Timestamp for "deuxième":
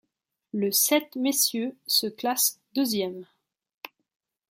2.73-3.27